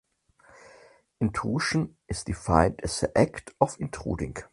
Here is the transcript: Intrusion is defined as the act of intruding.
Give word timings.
Intrusion 1.19 1.95
is 2.09 2.23
defined 2.23 2.79
as 2.81 3.01
the 3.01 3.15
act 3.15 3.51
of 3.61 3.75
intruding. 3.79 4.35